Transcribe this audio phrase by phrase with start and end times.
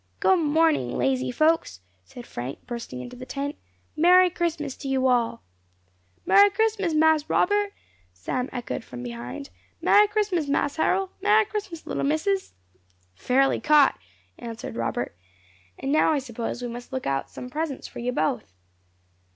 [0.19, 3.55] "Good morning, lazy folks!" said Frank, bursting into the tent.
[3.95, 5.43] "Merry Christmas to you all!"
[6.25, 7.71] "Merry Christmas, Mas Robbut!"
[8.11, 11.11] Sam echoed from behind, "Merry Christmas, Mas Harrol!
[11.21, 12.55] Merry Christmas, little Missus!"
[13.13, 13.99] "Fairly caught!"
[14.39, 15.15] answered Robert;
[15.77, 18.55] "and now, I suppose, we must look out some presents for you both."